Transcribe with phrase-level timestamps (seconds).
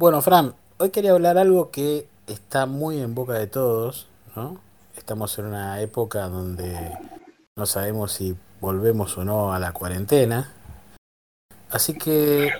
[0.00, 4.58] Bueno, Fran, hoy quería hablar algo que está muy en boca de todos, ¿no?
[4.96, 6.96] Estamos en una época donde
[7.54, 10.54] no sabemos si volvemos o no a la cuarentena.
[11.70, 12.50] Así que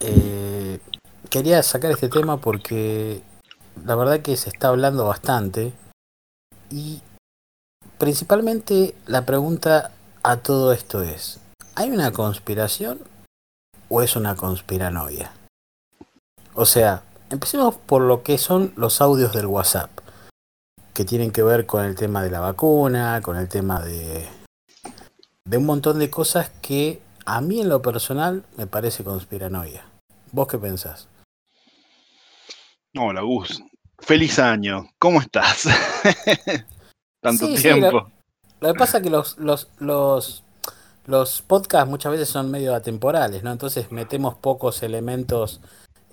[0.00, 0.80] eh,
[1.30, 3.22] quería sacar este tema porque
[3.82, 5.72] la verdad que se está hablando bastante
[6.68, 7.00] y
[7.96, 9.92] principalmente la pregunta
[10.22, 11.40] a todo esto es,
[11.74, 13.00] ¿hay una conspiración
[13.88, 15.32] o es una conspiranoia?
[16.54, 19.90] O sea, empecemos por lo que son los audios del WhatsApp,
[20.92, 24.28] que tienen que ver con el tema de la vacuna, con el tema de,
[25.46, 29.86] de un montón de cosas que a mí en lo personal me parece conspiranoia.
[30.30, 31.08] ¿Vos qué pensás?
[32.98, 33.62] Hola, Gus.
[33.98, 34.90] Feliz año.
[34.98, 35.68] ¿Cómo estás?
[37.22, 38.10] Tanto tiempo.
[38.60, 40.44] lo, que pasa es que los, los, los,
[41.06, 43.52] los podcasts muchas veces son medio atemporales, ¿no?
[43.52, 45.60] Entonces metemos pocos elementos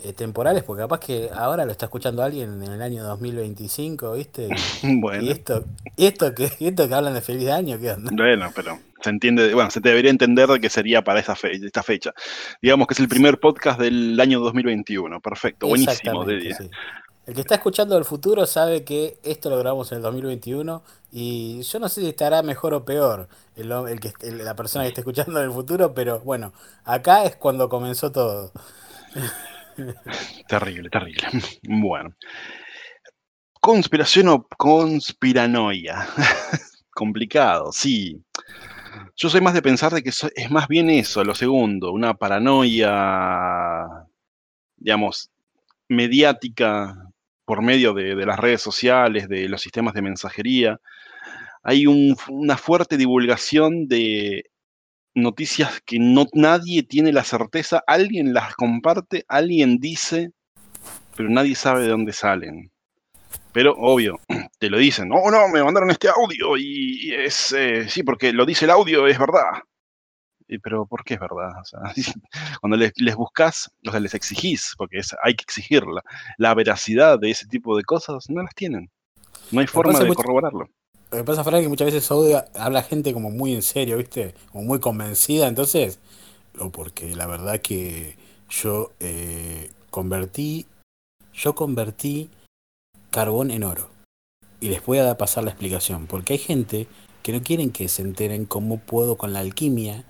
[0.02, 4.48] eh, temporales, porque capaz que ahora lo está escuchando alguien en el año 2025, ¿viste?
[4.84, 5.22] bueno.
[5.22, 5.66] ¿Y esto,
[5.98, 7.78] y esto, que, esto que hablan de feliz año?
[7.78, 8.10] ¿Qué onda?
[8.14, 12.14] Bueno, pero se entiende, bueno, se debería entender que sería para esa esta fecha.
[12.62, 15.20] Digamos que es el primer podcast del año 2021.
[15.20, 20.02] Perfecto, buenísimo, El que está escuchando del futuro sabe que esto lo grabamos en el
[20.04, 24.86] 2021 y yo no sé si estará mejor o peor el, el que, la persona
[24.86, 26.54] que está escuchando del futuro, pero bueno,
[26.86, 28.54] acá es cuando comenzó todo.
[30.48, 31.28] terrible, terrible.
[31.64, 32.16] Bueno.
[33.62, 36.08] Conspiración o conspiranoia.
[36.92, 38.22] Complicado, sí.
[39.16, 43.86] Yo soy más de pensar de que es más bien eso, lo segundo, una paranoia,
[44.78, 45.30] digamos,
[45.90, 46.96] mediática
[47.44, 50.80] por medio de, las redes sociales, de los sistemas de mensajería.
[51.64, 54.46] Hay una fuerte divulgación de
[55.22, 60.32] noticias que no nadie tiene la certeza, alguien las comparte, alguien dice,
[61.16, 62.72] pero nadie sabe de dónde salen.
[63.52, 64.20] Pero obvio,
[64.60, 68.46] te lo dicen, no, no, me mandaron este audio y, es, eh, sí, porque lo
[68.46, 69.64] dice el audio, es verdad.
[70.64, 71.52] pero ¿por qué es verdad?
[72.62, 76.02] cuando les, les, buscas, o sea, les exigís, porque hay que exigirla,
[76.38, 78.90] la veracidad de ese tipo de cosas, no las tienen.
[79.52, 80.70] No hay forma de corroborarlo.
[81.12, 82.12] Lo que pasa, Frank, que muchas veces
[82.54, 84.36] habla gente como muy en serio, ¿viste?
[84.52, 86.00] Como muy convencida, entonces,
[86.60, 88.16] o porque la verdad que
[88.50, 90.68] yo eh, convertí,
[91.34, 92.30] yo convertí
[93.10, 93.90] carbón en oro.
[94.62, 96.86] Y les voy a pasar la explicación, porque hay gente
[97.24, 100.06] que no quieren que se enteren cómo puedo con la alquimia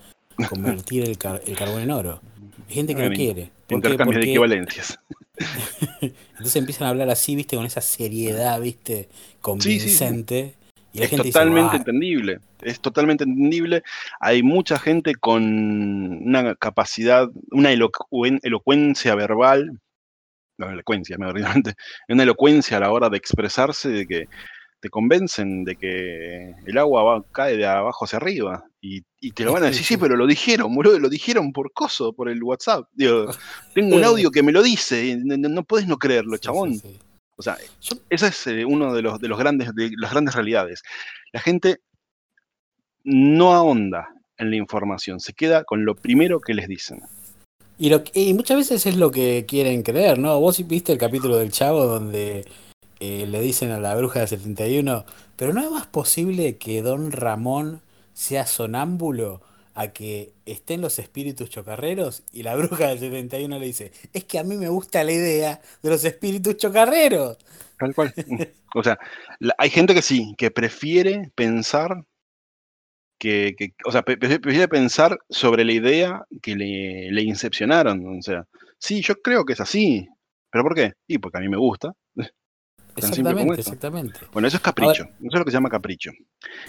[0.49, 2.19] convertir el, carbón en oro.
[2.67, 3.51] Hay gente que no quiere.
[3.69, 4.99] Intercambio de equivalencias.
[6.01, 9.07] Entonces empiezan a hablar así, viste, con esa seriedad, viste,
[9.39, 10.58] convincente
[10.93, 13.83] es totalmente entendible, es totalmente entendible.
[14.19, 19.79] Hay mucha gente con una capacidad, una elocuencia verbal,
[20.57, 24.27] no elocuencia, una elocuencia a la hora de expresarse, de que
[24.79, 28.65] te convencen de que el agua va, cae de abajo hacia arriba.
[28.81, 29.01] Y,
[29.33, 32.29] te lo van a decir, sí, pero lo dijeron, boludo, lo dijeron por coso, por
[32.29, 32.87] el WhatsApp.
[33.73, 36.81] tengo un audio que me lo dice, no, no puedes no creerlo, chabón.
[37.39, 37.57] O sea,
[38.09, 40.83] esa es eh, uno de los, de grandes, de las grandes realidades.
[41.31, 41.79] La gente
[43.05, 47.01] no ahonda en la información, se queda con lo primero que les dicen.
[47.77, 50.37] Y, muchas veces es lo que quieren creer, ¿no?
[50.41, 52.45] Vos viste el capítulo del Chavo donde
[52.99, 55.05] eh, le dicen a la bruja de 71,
[55.37, 57.79] pero no es más posible que Don Ramón
[58.13, 59.41] sea sonámbulo
[59.79, 64.37] a que estén los espíritus chocarreros y la bruja del 71 le dice, es que
[64.37, 67.37] a mí me gusta la idea de los espíritus chocarreros.
[67.77, 68.13] Tal cual.
[68.75, 68.99] o sea,
[69.57, 72.03] hay gente que sí, que prefiere pensar
[73.17, 78.19] que, o sea, prefiere pensar sobre la idea que le, le incepcionaron.
[78.19, 78.43] O sea,
[78.79, 80.09] sí, yo creo que es así.
[80.51, 80.91] ¿Pero por qué?
[81.07, 81.93] Y porque a mí me gusta.
[82.99, 84.19] Exactamente, exactamente.
[84.31, 85.03] Bueno, eso es capricho.
[85.03, 86.11] Eso es lo que se llama capricho.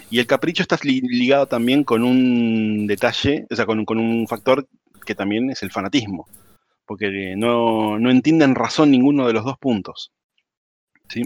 [0.09, 4.67] Y el capricho está ligado también con un detalle, o sea, con, con un factor
[5.05, 6.27] que también es el fanatismo.
[6.85, 10.11] Porque no, no entienden razón ninguno de los dos puntos.
[11.09, 11.23] ¿Sí?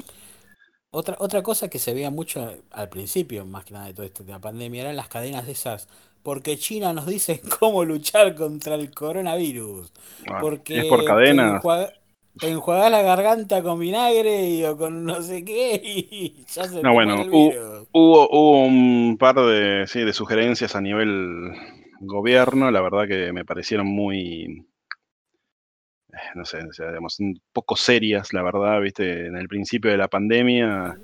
[0.91, 4.23] Otra, otra cosa que se veía mucho al principio, más que nada de todo esto
[4.23, 5.87] de la pandemia, eran las cadenas de esas.
[6.23, 9.91] Porque China nos dice cómo luchar contra el coronavirus.
[10.39, 11.61] Porque es por cadenas
[12.41, 16.93] enjuagás la garganta con vinagre y, o con no sé qué y ya se No,
[16.93, 17.23] bueno,
[17.91, 21.51] hubo, hubo, un par de, sí, de sugerencias a nivel
[21.99, 24.65] gobierno, la verdad que me parecieron muy,
[26.15, 30.07] eh, no sé, digamos, un poco serias, la verdad, viste, en el principio de la
[30.07, 30.97] pandemia,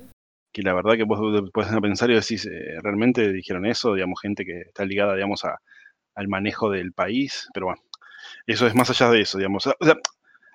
[0.52, 3.94] que la verdad que vos puedes pensar y decís, eh, ¿realmente dijeron eso?
[3.94, 5.58] Digamos, gente que está ligada, digamos, a,
[6.14, 7.82] al manejo del país, pero bueno,
[8.46, 9.66] eso es más allá de eso, digamos.
[9.66, 9.96] O sea,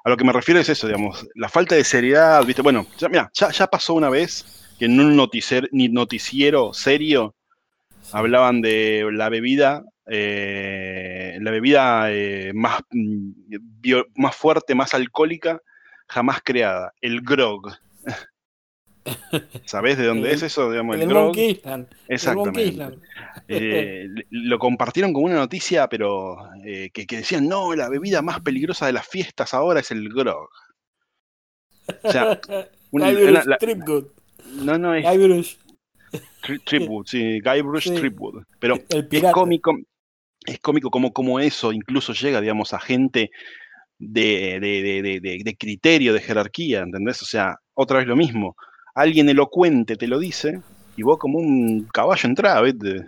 [0.08, 2.62] a lo que me refiero es eso, digamos, la falta de seriedad, ¿viste?
[2.62, 7.36] Bueno, ya, mira, ya, pasó una vez que en un noticiero, serio
[8.14, 13.32] hablaban de la bebida, eh, la bebida eh, mm,
[14.16, 15.62] más fuerte, más alcohólica
[16.08, 17.74] jamás creada, el grog.
[19.66, 20.70] ¿Sabés de dónde El- es eso?
[20.72, 21.26] Digamos, El el del grog.
[21.28, 21.74] Monkey Island.
[21.74, 22.64] el Monkey Exactamente.
[22.64, 23.02] Island.
[23.48, 28.42] Eh, lo compartieron como una noticia, pero eh, que, que decían, no, la bebida más
[28.42, 30.50] peligrosa de las fiestas ahora es el grog.
[32.04, 32.40] O sea,
[32.92, 34.06] una- Guybrush una- la- Threepwood.
[34.64, 35.56] no, no es Guybrush,
[36.42, 37.96] Tri- Tripwood, sí, Guybrush Sí.
[37.96, 38.44] Tripwood.
[38.60, 39.78] Pero el es cómico,
[40.46, 43.30] es cómico como, como eso incluso llega, digamos, a gente
[44.00, 47.22] de, de, de- de- de- de criterio, de jerarquía, ¿entendés?
[47.22, 48.56] O sea, otra vez lo mismo.
[48.98, 50.60] Alguien elocuente te lo dice
[50.96, 53.06] y vos como un caballo entrás, ¿viste?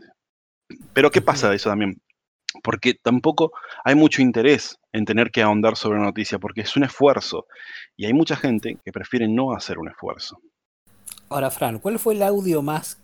[0.93, 1.99] Pero ¿qué pasa de eso también?
[2.61, 3.53] Porque tampoco
[3.83, 7.47] hay mucho interés en tener que ahondar sobre una noticia, porque es un esfuerzo.
[7.97, 10.39] Y hay mucha gente que prefiere no hacer un esfuerzo.
[11.27, 13.01] Ahora, Fran, ¿cuál fue el audio más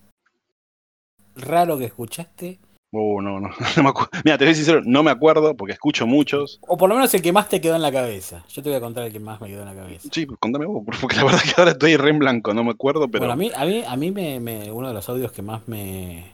[1.36, 2.60] raro que escuchaste?
[2.98, 4.10] Oh, no, no, no me acuerdo.
[4.24, 6.60] Mira, te voy a decir sincero, no me acuerdo porque escucho muchos.
[6.68, 8.46] O por lo menos el que más te quedó en la cabeza.
[8.50, 10.08] Yo te voy a contar el que más me quedó en la cabeza.
[10.12, 13.08] Sí, contame vos, porque la verdad que ahora estoy re en blanco, no me acuerdo,
[13.10, 15.42] pero Bueno, a mí, a mí, a mí me, me- uno de los audios que
[15.42, 16.32] más me,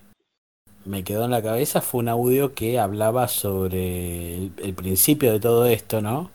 [0.85, 5.39] me quedó en la cabeza fue un audio que hablaba sobre el, el principio de
[5.39, 6.29] todo esto, ¿no?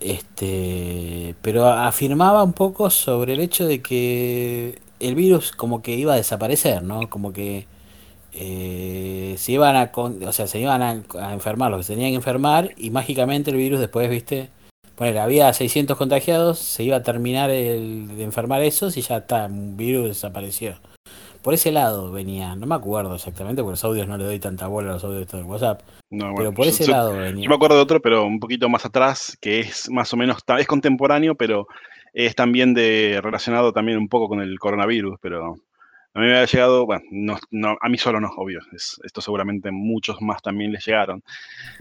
[0.00, 6.12] Este, pero afirmaba un poco sobre el hecho de que el virus como que iba
[6.12, 7.08] a desaparecer, ¿no?
[7.08, 7.66] Como que
[8.38, 12.10] eh, se iban a, o sea, se iban a, a enfermar los que se tenían
[12.12, 14.50] que enfermar y mágicamente el virus después, ¿viste?
[14.98, 19.46] Bueno, había 600 contagiados, se iba a terminar el, de enfermar esos y ya está,
[19.46, 20.74] un virus desapareció.
[21.42, 24.66] Por ese lado venía, no me acuerdo exactamente, porque los audios no le doy tanta
[24.66, 25.80] bola a los audios de WhatsApp,
[26.10, 27.48] no, bueno, pero por yo- ese yo- lado Yo venía.
[27.48, 30.66] me acuerdo de otro, pero un poquito más atrás, que es más o menos, es
[30.66, 31.66] contemporáneo, pero
[32.14, 35.56] es también de relacionado también un poco con el coronavirus, pero
[36.16, 39.20] a mí me ha llegado, bueno, no, no, a mí solo no, obvio, es- esto
[39.20, 41.22] seguramente muchos más también les llegaron,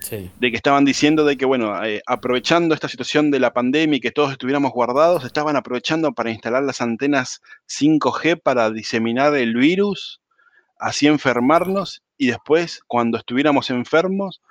[0.02, 3.98] Sí, de que estaban diciendo de que, bueno, eh, aprovechando esta situación de la pandemia
[3.98, 9.56] y que todos estuviéramos guardados, estaban aprovechando para instalar las antenas 5G para diseminar el
[9.56, 10.20] virus,
[10.78, 14.42] así enfermarnos y después, cuando estuviéramos enfermos,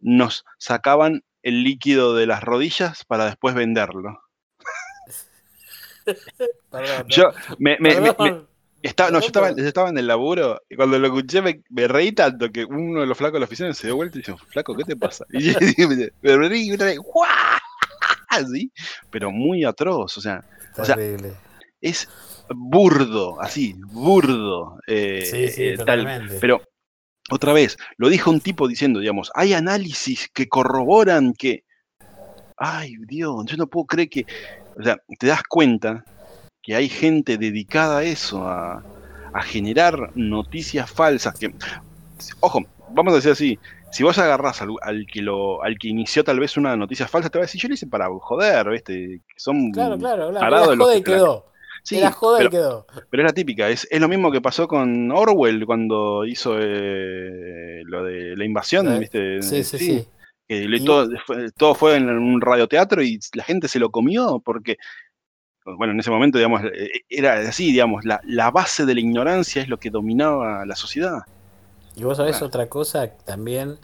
[0.00, 4.20] nos sacaban el líquido de las rodillas para después venderlo.
[6.70, 7.06] perdón.
[7.08, 7.08] ¿no?
[7.08, 8.47] Yo me, me- me- me- Perdón.
[8.82, 11.88] Estaba, no, yo estaba, yo estaba en el laburo y cuando lo escuché me, me
[11.88, 14.38] reí tanto que uno de los flacos de la oficina se dio vuelta y dijo,
[14.38, 15.24] flaco, ¿qué te pasa?
[15.32, 15.58] Y yo
[15.88, 17.28] me me reí otra vez, ¡guau!
[18.28, 18.70] Así,
[19.10, 20.44] pero muy atroz, o sea,
[20.76, 20.96] o sea,
[21.80, 22.08] es
[22.54, 24.78] burdo, así, burdo.
[24.86, 26.28] eh, Sí, sí, eh, tal.
[26.40, 26.62] Pero,
[27.30, 31.64] otra vez, lo dijo un tipo diciendo, digamos, hay análisis que corroboran que.
[32.56, 34.26] Ay, Dios, yo no puedo creer que.
[34.78, 36.04] O sea, te das cuenta
[36.68, 38.84] que hay gente dedicada a eso, a,
[39.32, 41.38] a generar noticias falsas.
[41.38, 41.50] Que,
[42.40, 42.60] ojo,
[42.90, 43.58] vamos a decir así.
[43.90, 47.30] Si vos agarrás al, al que lo, al que inició tal vez una noticia falsa,
[47.30, 49.22] te va a decir, yo lo hice para joder, ¿viste?
[49.38, 50.76] Son Claro, claro, claro.
[50.76, 51.46] joda que la- quedó.
[51.84, 52.86] Sí, Era joda pero, y quedó.
[53.08, 57.80] pero es la típica, es, es lo mismo que pasó con Orwell cuando hizo eh,
[57.84, 59.40] lo de la invasión, La- ¿viste?
[59.40, 60.06] Sí, sí, sí.
[60.46, 61.08] que Y- todo,
[61.56, 64.76] todo fue en un radioteatro y la gente se lo comió porque,
[65.76, 69.62] bueno, en ese momento, digamos, eh, era así, digamos, la, la base de la ignorancia
[69.62, 71.20] es lo que dominaba la sociedad.
[71.96, 73.78] Y vos sabés otra cosa, también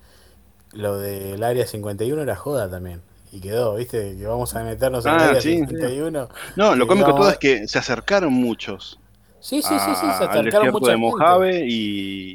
[0.72, 3.00] lo del área 51 era joda también.
[3.32, 4.16] Y quedó, ¿viste?
[4.16, 5.66] Que vamos a meternos en el Ah, área sí, sí.
[5.66, 6.28] 51.
[6.56, 8.98] No, lo cómico todo es que se acercaron muchos
[9.40, 10.96] Sí, sí, sí, sí, se acercaron mucha de.
[10.98, 12.34] Mojave y,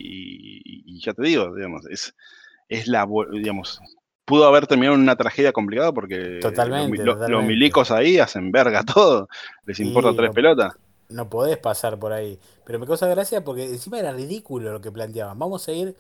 [0.64, 2.14] y- y ya te digo, digamos, es,
[2.70, 3.80] es la, digamos,
[4.30, 9.28] pudo haber terminado en una tragedia complicada porque Totalmente, los, milicos ahí hacen verga todo,
[9.66, 10.74] les importa tres lo- pelotas.
[11.10, 12.40] No podés pasar por ahí.
[12.66, 15.40] Pero me causa gracia porque encima era ridículo lo que planteaban.
[15.40, 15.96] Vamos a ir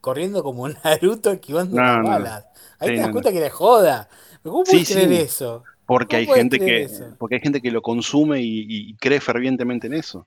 [0.00, 2.08] corriendo como Naruto esquivando No, las no.
[2.08, 2.46] balas.
[2.78, 4.08] Ahí Sí, te das cuenta que era joda.
[4.42, 4.94] ¿Cómo puedes sí.
[4.94, 5.64] creer eso?
[5.86, 7.04] Porque ¿Cómo hay gente que, eso?
[7.18, 10.26] porque hay gente que lo consume y, y cree fervientemente en eso.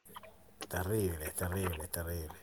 [0.67, 2.35] Terrible, es terrible, es terrible.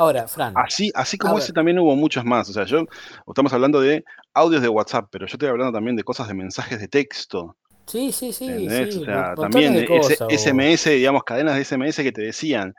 [0.00, 1.56] Ahora, Fran, Así, así como ese ver.
[1.56, 2.48] también hubo muchos más.
[2.48, 2.86] O sea, yo
[3.28, 4.02] estamos hablando de
[4.32, 7.54] audios de WhatsApp, pero yo estoy hablando también de cosas de mensajes de texto.
[7.84, 10.26] sí, sí, sí, sí, o sea, montones también de cosas.
[10.30, 12.74] SMS, digamos, cadenas de SMS que te decían,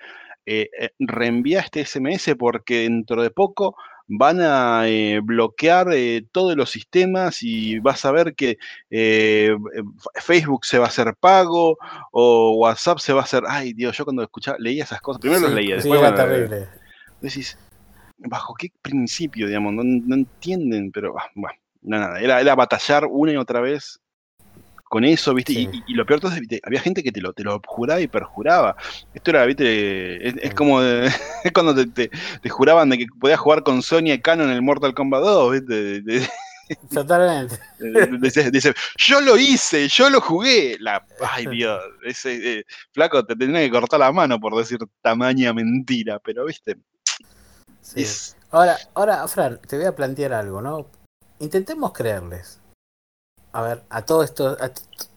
[0.47, 3.75] eh, eh, reenvía este SMS porque dentro de poco
[4.13, 8.57] van a eh, bloquear eh, todos los sistemas y vas a ver que
[8.89, 9.55] eh,
[10.15, 11.77] Facebook se va a hacer pago
[12.11, 13.43] o WhatsApp se va a hacer...
[13.47, 16.01] Ay, Dios, yo cuando escuchaba, leía esas cosas, primero los Sí, leía, sí, después...
[16.01, 16.80] era bueno, terrible.
[17.21, 17.57] Decís,
[18.17, 19.73] ¿bajo qué principio, digamos?
[19.73, 23.99] No, no entienden, pero ah, bueno, no, nada, era, era batallar una y otra vez
[24.91, 25.53] con eso, ¿viste?
[25.53, 28.75] Y, lo peor todo es, había gente que te lo, te lo juraba y perjuraba.
[29.13, 30.45] Esto era, ¿viste?
[30.45, 30.81] Es, como
[31.43, 34.61] es cuando te, te, juraban de que podías jugar con Sonya y Canon en el
[34.61, 36.27] Mortal Kombat 2, ¿viste?
[36.93, 37.57] Totalmente.
[38.19, 40.77] Dice, yo lo hice, yo lo jugué.
[40.79, 45.53] La, ay Dios, ese eh, flaco te tendría que cortar la mano por decir tamaña
[45.53, 46.75] mentira, pero viste.
[48.51, 50.87] Ahora, ahora, Fran, te voy a plantear algo, ¿no?
[51.39, 52.59] Intentemos creerles.
[53.53, 54.71] A ver, a todo esto, a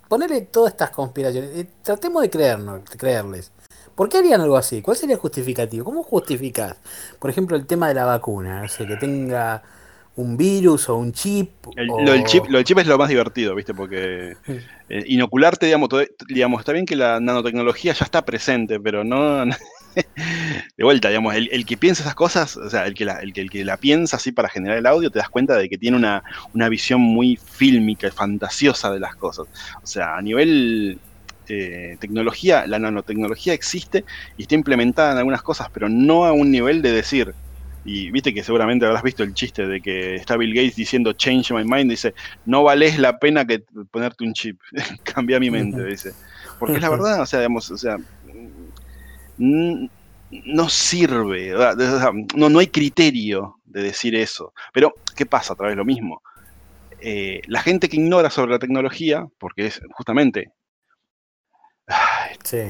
[0.08, 3.52] ponerle todas estas conspiraciones, eh, tratemos de creernos, de creerles.
[3.94, 4.82] ¿Por qué harían algo así?
[4.82, 5.84] ¿Cuál sería el justificativo?
[5.84, 6.76] ¿Cómo justificas?
[7.18, 9.62] Por ejemplo, el tema de la vacuna, no sé, que tenga
[10.16, 11.50] un virus o un chip.
[11.76, 13.74] Lo, del chip lo chip es lo más divertido, ¿viste?
[13.74, 14.36] Porque
[14.88, 15.88] eh, inocularte, digamos,
[16.28, 19.44] digamos, está bien que la nanotecnología ya está presente, pero no.
[20.76, 23.64] de vuelta, digamos, el, que piensa esas cosas, o sea, el que, la, el, que,
[23.64, 26.22] la piensa así para generar el audio, te das cuenta de que tiene una,
[26.52, 29.46] una visión muy fílmica y fantasiosa de las cosas.
[29.82, 30.98] O sea, a nivel
[31.48, 34.04] eh, tecnología, la nanotecnología existe
[34.36, 37.34] y está implementada en algunas cosas, pero no a un nivel de decir,
[37.84, 41.52] y viste que seguramente habrás visto el chiste de que está Bill Gates diciendo change
[41.52, 42.14] my mind, dice,
[42.46, 44.58] no vales la pena que ponerte un chip,
[45.02, 46.12] cambia mi mente, dice.
[46.58, 47.98] Porque es la verdad, o sea, digamos, o sea,
[49.38, 51.54] no sirve,
[52.34, 54.52] no, no hay criterio de decir eso.
[54.72, 55.52] Pero, ¿qué pasa?
[55.52, 56.22] A través de lo mismo.
[57.00, 60.52] Eh, la gente que ignora sobre la tecnología, porque es justamente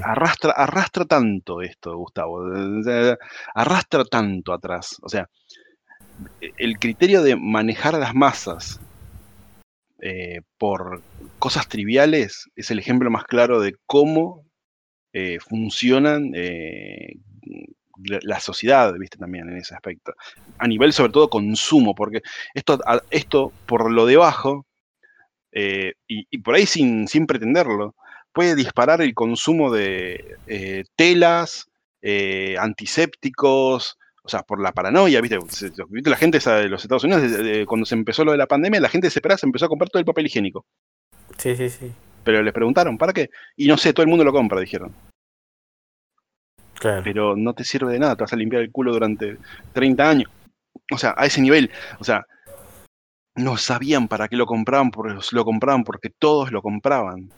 [0.03, 2.41] Arrastra, arrastra tanto esto, Gustavo.
[3.55, 4.97] Arrastra tanto atrás.
[5.03, 5.29] O sea,
[6.41, 8.81] el criterio de manejar a las masas
[10.01, 11.03] eh, por
[11.39, 14.44] cosas triviales es el ejemplo más claro de cómo
[15.15, 17.15] eh, funcionan eh,
[18.23, 20.13] la sociedad, viste, también en ese aspecto.
[20.59, 22.21] A nivel, sobre todo, consumo, porque
[22.53, 22.81] esto,
[23.11, 24.67] esto por lo debajo,
[25.53, 27.95] y, por ahí sin, sin pretenderlo,
[28.33, 31.71] puede disparar el consumo de eh, telas,
[32.03, 35.39] eh, antisépticos, o sea, por la paranoia, ¿viste?
[36.05, 37.23] La gente de los Estados Unidos,
[37.67, 40.01] cuando se empezó lo de la pandemia, la gente desesperada se empezó a comprar todo
[40.01, 40.67] el papel higiénico.
[41.39, 41.93] Sí, sí, sí.
[42.25, 43.31] Pero les preguntaron, ¿para qué?
[43.57, 44.93] Y no sé, todo el mundo lo compra, dijeron.
[46.75, 47.03] Claro.
[47.05, 49.39] Pero no te sirve de nada, te vas a limpiar el culo durante
[49.73, 50.31] 30 años.
[50.91, 51.71] O sea, a ese nivel.
[51.99, 52.27] O sea,
[53.37, 57.31] no sabían para qué lo compraban, porque lo compraban porque todos lo compraban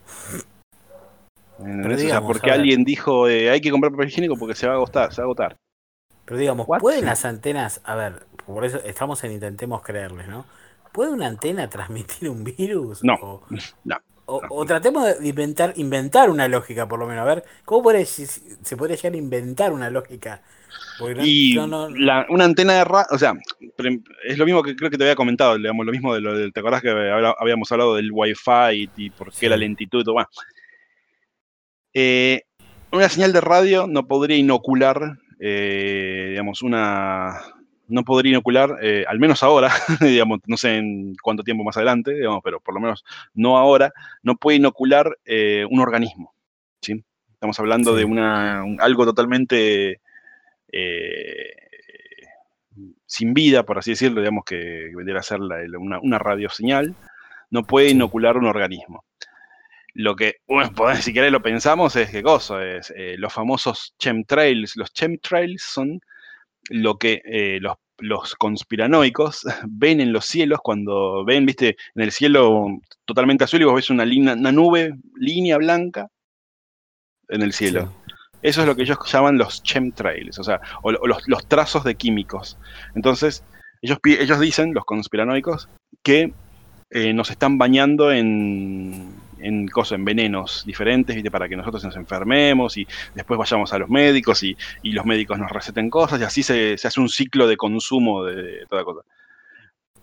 [2.22, 5.20] porque alguien dijo eh, hay que comprar papel higiénico porque se va a agotar, se
[5.20, 5.56] va a agotar.
[6.24, 10.44] Pero digamos, ¿pueden las antenas, a ver, por eso estamos en intentemos creerles, ¿no?
[10.92, 13.04] ¿Puede una antena transmitir un virus?
[13.04, 13.42] No, o,
[13.84, 13.96] no.
[14.28, 17.22] O, tratemos de inventar, inventar una lógica, por lo menos.
[17.22, 20.42] A ver, ¿cómo puede, se podría llegar a inventar una lógica?
[21.22, 23.34] y una antena de radio, o sea,
[24.24, 26.60] es lo mismo que creo que te había comentado, digamos, lo mismo de lo ¿te
[26.60, 26.90] acordás que
[27.38, 30.04] habíamos hablado del wifi y, por qué la lentitud?
[30.06, 30.28] Bueno,
[31.92, 32.42] eh,
[32.92, 37.42] una señal de radio no podría inocular, eh, digamos, una.
[37.88, 42.14] No podría inocular, eh, al menos ahora, digamos, no sé en cuánto tiempo más adelante,
[42.14, 45.16] digamos, pero por lo menos no ahora, no puede inocular
[45.70, 46.34] un organismo.
[46.80, 47.04] ¿sí?
[47.32, 50.00] Estamos hablando de una, algo totalmente
[53.06, 56.94] sin vida, por así decirlo, digamos que vendría a ser una, una radioseñal,
[57.50, 59.04] no puede inocular un organismo
[59.96, 64.76] lo que, bueno, si querés lo pensamos, es qué cosa, es eh, los famosos chemtrails.
[64.76, 66.00] Los chemtrails son
[66.70, 72.12] lo que eh, los, los, conspiranoicos ven en los cielos cuando ven, viste, en el
[72.12, 72.66] cielo
[73.04, 76.08] totalmente azul y vos ves una, una nube, línea blanca
[77.28, 77.92] en el cielo.
[78.42, 81.94] Eso es lo que ellos llaman los chemtrails, o sea, o, los, los, trazos de
[81.94, 82.58] químicos.
[82.94, 83.42] Entonces,
[83.82, 85.68] ellos, ellos dicen, los conspiranoicos,
[86.02, 86.32] que
[86.90, 91.30] eh, nos están bañando en, en cosas, en venenos diferentes, ¿viste?
[91.30, 95.50] Para que nosotros nos enfermemos y después vayamos a los médicos y, los médicos nos
[95.50, 99.00] receten cosas y así se, hace un ciclo de consumo de, toda cosa.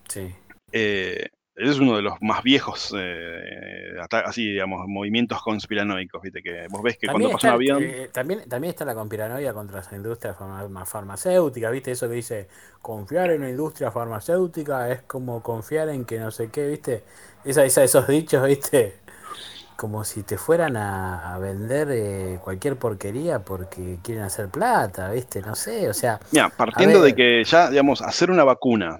[0.07, 0.33] Sí.
[0.71, 6.41] Eh, es uno de los más viejos, eh, así, digamos, movimientos conspiranoicos, ¿viste?
[6.41, 7.83] Que vos ves que cuando pasa un avión...
[7.83, 11.91] Eh, también, también está la conspiranoia contra la industria farmacéutica, ¿viste?
[11.91, 12.47] Eso que dice,
[12.81, 17.03] confiar en la industria farmacéutica es como confiar en que no sé qué, ¿viste?
[17.45, 19.02] Esa, esa, esos dichos, ¿viste?
[19.83, 25.41] Como si te fueran a, vender eh, cualquier porquería porque quieren hacer plata, ¿viste?
[25.41, 26.21] No sé, o sea...
[26.31, 28.97] Mira, partiendo de que ya, digamos, hacer una vacuna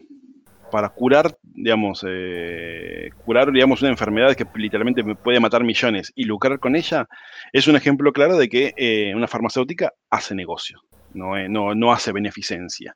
[0.70, 6.60] para curar, digamos, eh, curar, digamos, una enfermedad que literalmente puede matar millones y lucrar
[6.60, 7.08] con ella,
[7.54, 10.82] es un ejemplo claro de que eh, una farmacéutica hace negocio,
[11.14, 12.94] no, no, no hace beneficencia.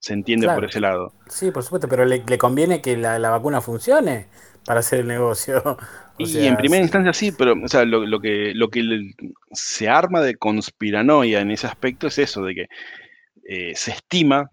[0.00, 1.12] Se entiende por ese lado.
[1.28, 4.28] Sí, por supuesto, pero le, conviene que la, la, vacuna funcione.
[4.64, 5.78] Para hacer el negocio.
[6.18, 9.12] y en primera instancia sí, pero o sea, lo, que, lo que
[9.52, 12.66] se arma de conspiranoia en ese aspecto es eso, de que
[13.48, 14.48] eh, se estima.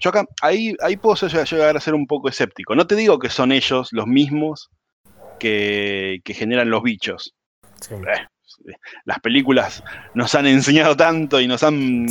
[0.00, 2.74] Yo acá, ahí, ahí puedo llegar a ser un poco escéptico.
[2.74, 4.70] No te digo que son ellos los mismos
[5.38, 7.34] que, generan los bichos.
[7.90, 8.74] Eh,
[9.04, 9.82] las películas
[10.14, 12.06] nos han enseñado tanto y nos han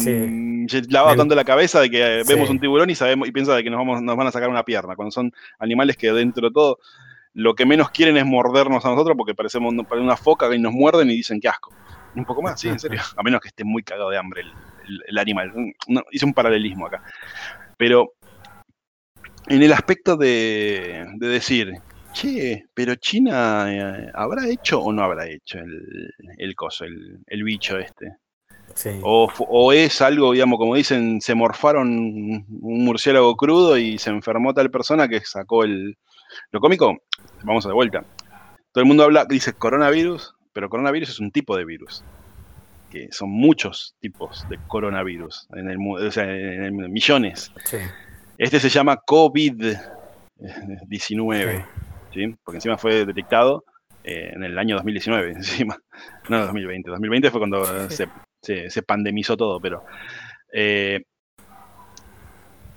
[0.89, 3.69] lavado tanto la cabeza de que vemos un tiburón y sabemos y piensa de que
[3.69, 6.79] nos, vamos, nos van a sacar una pierna, cuando son animales que dentro de todo
[7.37, 11.11] lo que menos quieren es mordernos a nosotros porque parecemos una foca y nos muerden
[11.11, 11.71] y dicen que asco.
[12.15, 12.99] Un poco más, sí, en serio.
[13.15, 14.41] A menos que esté muy cagado de hambre
[15.07, 15.53] el, animal.
[16.11, 17.03] hice un paralelismo acá.
[17.77, 18.13] Pero
[19.45, 21.73] en el aspecto de, decir,
[22.11, 27.77] che, pero China eh, habrá hecho o no habrá hecho el, el coso, el, bicho
[27.77, 28.17] este.
[29.01, 34.53] O, o, es algo, digamos, como dicen, se morfaron un murciélago crudo y se enfermó
[34.53, 35.97] tal persona que sacó el...
[36.51, 36.97] Lo cómico
[37.43, 38.03] vamos a de vuelta.
[38.71, 42.03] Todo el mundo habla, dice coronavirus, pero coronavirus es un tipo de virus.
[42.91, 47.51] Que son muchos tipos de coronavirus en el o sea, en millones.
[48.37, 51.65] Este se llama COVID-19,
[52.13, 52.35] sí.
[52.43, 53.63] porque encima fue detectado
[54.03, 55.77] eh, en el año 2019, encima.
[56.29, 56.91] No 2020.
[56.91, 58.07] 2020 fue cuando se,
[58.41, 59.83] se, pandemizó todo, pero
[60.53, 61.01] eh,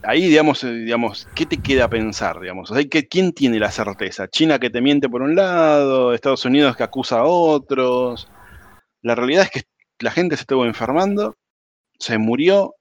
[0.03, 2.41] ahí, digamos, eh, digamos, ¿qué te queda pensar?
[2.41, 2.73] Digamos?
[3.11, 4.29] ¿Quién tiene la certeza?
[4.29, 6.15] ¿China que te miente por un lado?
[6.15, 8.29] ¿Estados Unidos que acusa a otros?
[9.03, 9.63] La realidad es que
[10.01, 11.37] la gente se estuvo enfermando,
[11.99, 12.75] se murió.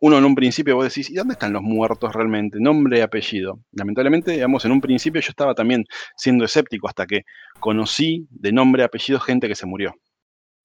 [0.00, 2.58] Uno en un principio vos decís, ¿y dónde están los muertos realmente?
[2.60, 3.60] Nombre y apellido.
[3.72, 5.84] Lamentablemente, digamos, en un principio yo estaba también
[6.16, 7.22] siendo escéptico hasta que
[7.60, 9.94] conocí de nombre y apellido gente que se murió,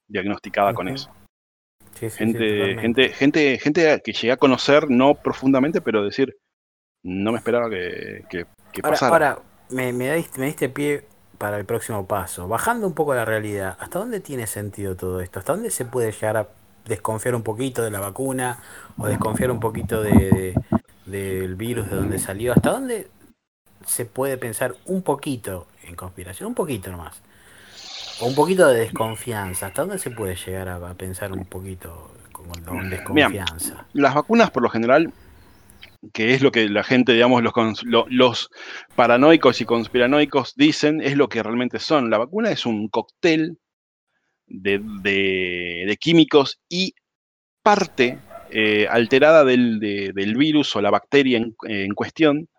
[0.08, 1.12] diagnosticada con eso
[2.10, 6.36] gente, gente, gente, gente que llegué a conocer, no profundamente, pero decir,
[7.04, 9.12] no me esperaba que, que, pasara.
[9.12, 11.06] Ahora, me, diste, me diste pie
[11.38, 12.48] para el próximo paso.
[12.48, 15.40] Bajando un poco la realidad, ¿hasta dónde tiene sentido todo esto?
[15.40, 16.48] ¿Hasta dónde se puede llegar a
[16.86, 18.60] desconfiar un poquito de la vacuna
[18.98, 20.54] o desconfiar un poquito de,
[21.06, 22.54] del virus de dónde salió?
[22.54, 23.08] ¿Hasta dónde
[23.86, 26.48] se puede pensar un poquito en conspiración?
[26.48, 27.22] Un poquito nomás.
[28.20, 29.68] O un poquito de desconfianza.
[29.68, 33.88] ¿Hasta dónde se puede llegar a, pensar un poquito con, desconfianza?
[33.94, 35.12] las vacunas, por lo general,
[36.14, 38.50] que es lo que la gente, digamos, los, los
[38.96, 42.10] paranoicos y conspiranoicos dicen, es lo que realmente son.
[42.10, 43.58] La vacuna es un cóctel
[44.48, 46.94] de, químicos y
[47.62, 48.20] parte
[48.52, 49.80] eh, alterada del,
[50.38, 52.50] virus o la bacteria en, cuestión,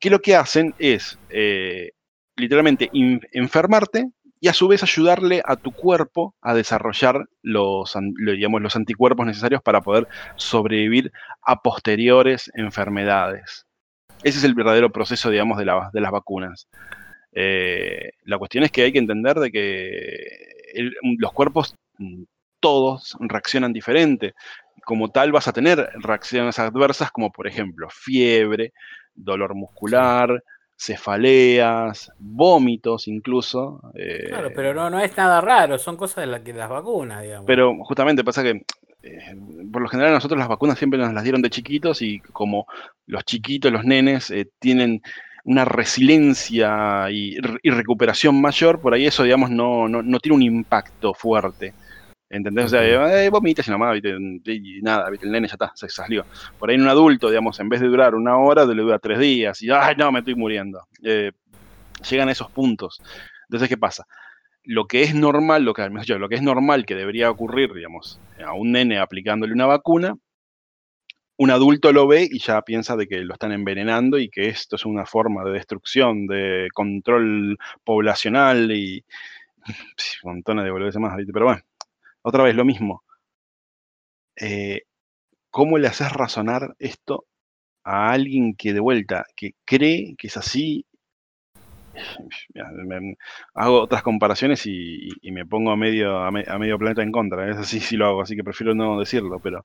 [0.00, 1.90] que lo que hacen es eh,
[2.36, 2.90] literalmente
[3.32, 4.10] enfermarte
[4.44, 9.62] y a su vez ayudarle a tu cuerpo a desarrollar los, digamos, los anticuerpos necesarios
[9.62, 13.64] para poder sobrevivir a posteriores enfermedades.
[14.22, 16.68] Ese es el verdadero proceso, digamos, de, de las vacunas.
[17.32, 22.24] Eh, la cuestión es que hay que entender de que los cuerpos mm,
[22.60, 24.34] todos reaccionan diferente.
[24.84, 28.74] Como tal vas a tener reacciones adversas como por ejemplo fiebre,
[29.14, 30.44] dolor muscular,
[30.84, 33.80] cefaleas, vómitos incluso.
[33.94, 37.22] Eh, claro, pero no, no es nada raro, son cosas de, la, que las vacunas,
[37.22, 37.46] digamos.
[37.46, 38.64] Pero justamente pasa que,
[39.02, 39.36] eh,
[39.72, 42.66] por lo general, nosotros las vacunas siempre nos las dieron de chiquitos y como
[43.06, 45.02] los chiquitos, los nenes, eh, tienen
[45.44, 51.12] una resiliencia y, recuperación mayor, por ahí eso, digamos, no, no, no tiene un impacto
[51.14, 51.74] fuerte.
[52.34, 52.64] ¿Entendés?
[52.64, 55.24] O sea, eh, vomitas y nomás, y nada, ¿viste?
[55.24, 56.26] el nene ya está, se salió.
[56.58, 59.20] Por ahí en un adulto, digamos, en vez de durar una hora, le dura tres
[59.20, 60.84] días y, ay, no, me estoy muriendo.
[61.04, 61.30] Eh,
[62.10, 63.00] llegan a esos puntos.
[63.44, 64.08] Entonces, ¿qué pasa?
[64.64, 68.52] Lo que es normal, lo que, lo que es normal que debería ocurrir, digamos, a
[68.52, 70.16] un nene aplicándole una vacuna,
[71.36, 74.74] un adulto lo ve y ya piensa de que lo están envenenando y que esto
[74.74, 79.04] es una forma de destrucción, de control poblacional y
[80.24, 81.62] un montón de volverse más, pero bueno,
[82.24, 83.04] otra vez lo mismo.
[84.36, 84.82] Eh,
[85.50, 87.26] ¿Cómo le haces razonar esto
[87.84, 90.86] a alguien que de vuelta, que cree que es así?
[93.54, 97.48] hago otras comparaciones y, me pongo a medio, a, medio planeta en contra.
[97.48, 99.64] Es así sí lo hago, así que prefiero no decirlo, pero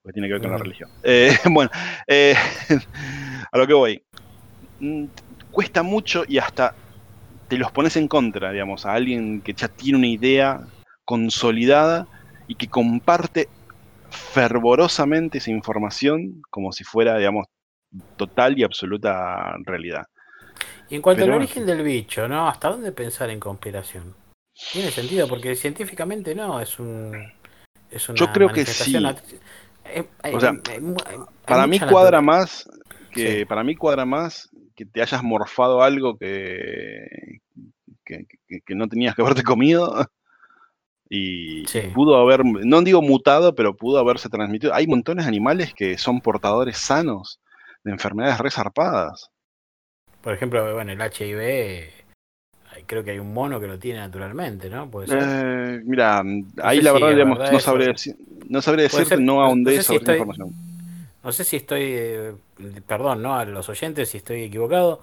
[0.00, 0.88] porque tiene que ver con la religión.
[1.02, 1.70] Eh, bueno,
[2.06, 2.34] eh,
[3.52, 4.02] a lo que voy.
[4.80, 5.06] Mm,
[5.50, 6.74] cuesta mucho y hasta
[7.48, 10.66] te los pones en contra, digamos, a alguien que ya tiene una idea
[11.06, 12.06] consolidada
[12.46, 13.48] y que comparte
[14.10, 17.46] fervorosamente esa información como si fuera, digamos,
[18.16, 20.04] total y absoluta realidad.
[20.88, 22.48] Y en cuanto al origen del bicho, ¿no?
[22.48, 24.14] ¿Hasta dónde pensar en conspiración?
[24.72, 27.32] Tiene sentido, porque científicamente no, es un...
[27.90, 28.96] Es una Yo creo que sí.
[28.96, 30.52] o sea,
[31.44, 32.68] para mí cuadra más
[33.12, 37.06] que para mí cuadra más que te hayas morfado algo que,
[38.04, 38.26] que,
[38.64, 39.94] que no tenías que haberte comido.
[41.08, 41.64] Y,
[41.94, 44.74] pudo haber, no digo mutado, pero pudo haberse transmitido.
[44.74, 47.40] Hay montones de animales que son portadores sanos
[47.84, 49.30] de enfermedades resarpadas.
[50.20, 51.88] Por ejemplo, bueno, el HIV,
[52.86, 54.90] creo que hay un mono que lo tiene naturalmente, ¿no?
[55.08, 56.22] Eh, mira,
[56.62, 58.16] ahí la verdad, digamos, no, sabré decir,
[58.48, 60.52] no sabré decirte, no ahondé sobre esa información.
[61.22, 62.32] No sé si estoy, eh,
[62.86, 63.36] perdón, ¿no?
[63.36, 65.00] A los oyentes si estoy equivocado,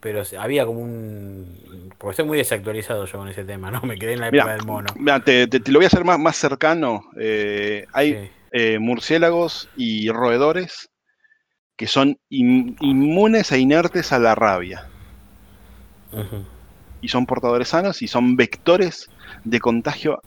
[0.00, 1.92] pero había como un.
[1.98, 3.80] Porque estoy muy desactualizado yo con ese tema, ¿no?
[3.86, 4.88] Me quedé en la época del mono.
[5.24, 7.04] Te, lo voy a hacer más, más cercano.
[7.18, 10.90] Eh, hay eh, murciélagos y roedores
[11.76, 14.86] que son inmunes e inertes a la rabia.
[17.00, 19.08] Y son portadores sanos y son vectores
[19.44, 20.20] de contagio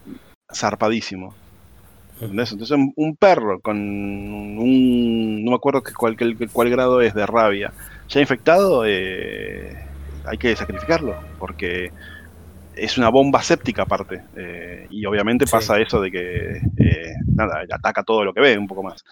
[0.52, 1.36] zarpadísimo.
[2.30, 5.44] Entonces, un perro con un.
[5.44, 6.16] No me acuerdo cuál,
[6.52, 7.74] cuál grado es de rabia
[8.14, 9.76] ya infectado, eh,
[10.26, 11.92] hay que sacrificarlo, porque
[12.76, 14.24] es una bomba séptica aparte.
[14.36, 18.68] Eh, y obviamente pasa eso de que, eh, nada, ataca todo lo que ve, un
[18.68, 19.04] poco más.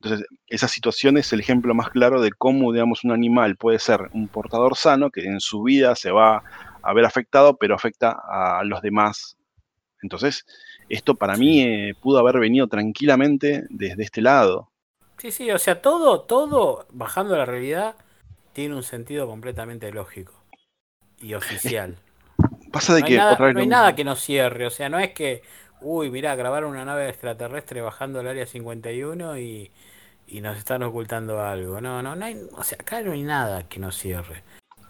[0.00, 4.08] Entonces, esa situación es el ejemplo más claro de cómo, digamos, un animal puede ser
[4.12, 6.42] un portador sano que en su vida se va
[6.82, 9.36] a ver afectado, pero afecta a los demás.
[10.00, 10.46] Entonces,
[10.88, 14.70] esto para mí pudo haber venido tranquilamente desde este lado.
[15.18, 17.96] Sí, sí, o sea, todo, todo, bajando la realidad,
[18.52, 20.32] tiene un sentido completamente lógico
[21.20, 21.96] y oficial.
[22.72, 25.12] Pasa de no que nada, no hay nada que nos cierre, o sea, no es
[25.12, 25.42] que,
[25.80, 29.70] uy, mirá, grabaron una nave extraterrestre bajando el área 51 y,
[30.28, 31.80] y nos están ocultando algo.
[31.80, 34.42] No, no, no hay, o sea, acá no hay nada que nos cierre.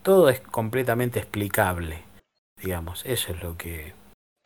[0.03, 2.03] Todo es completamente explicable,
[2.61, 3.95] digamos, eso es lo que...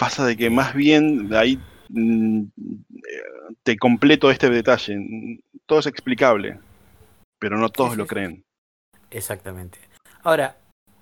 [0.03, 1.61] Pasa de que más bien de ahí
[1.91, 2.43] mm,
[3.63, 4.99] te completo este detalle.
[5.65, 6.59] Todo es explicable,
[7.39, 8.43] pero no todos lo creen.
[9.13, 9.79] Exactamente.
[10.25, 10.57] Ahora,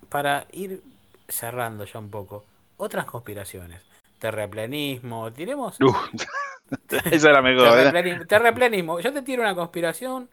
[0.07, 0.83] para ir
[1.27, 2.45] cerrando ya un poco,
[2.77, 3.81] otras conspiraciones.
[4.19, 5.79] Terraplanismo, tiremos.
[7.11, 7.71] esa era mejor.
[7.71, 8.99] Terraplanismo, terraplanismo.
[8.99, 10.29] Yo te tiro una conspiración,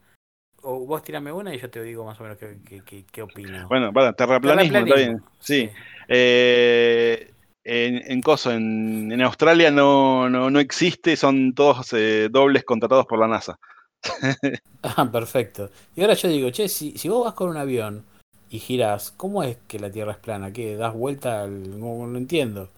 [0.60, 3.66] o vos tirame una y yo te digo más o menos qué, qué, qué, opino.
[3.66, 5.22] Bueno, para, terraplanismo, está bien.
[5.40, 5.70] Sí.
[6.06, 7.32] Eh,
[7.68, 13.06] en, en, Coso, en, en Australia no, no, no, existe, son todos eh, dobles contratados
[13.06, 13.58] por la NASA.
[14.82, 15.70] ah, perfecto.
[15.94, 18.04] Y ahora yo digo, che, si, si vos vas con un avión
[18.50, 20.52] y giras, ¿cómo es que la Tierra es plana?
[20.52, 20.76] ¿Qué?
[20.76, 21.42] ¿Das vuelta?
[21.42, 21.78] Al...
[21.78, 22.70] No, no entiendo